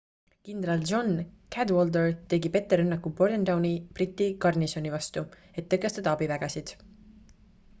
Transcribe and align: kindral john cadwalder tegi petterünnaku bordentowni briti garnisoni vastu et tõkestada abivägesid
kindral 0.45 0.79
john 0.91 1.09
cadwalder 1.55 2.09
tegi 2.33 2.51
petterünnaku 2.55 3.11
bordentowni 3.19 3.71
briti 3.99 4.29
garnisoni 4.47 4.95
vastu 4.97 5.25
et 5.43 5.69
tõkestada 5.75 6.15
abivägesid 6.19 6.75